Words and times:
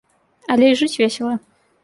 Але 0.53 0.71
і 0.71 0.79
жыць 0.81 0.97
весела. 1.03 1.35